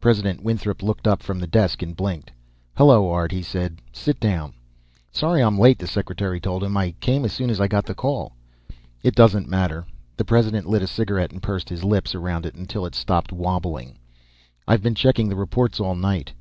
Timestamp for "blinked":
1.94-2.32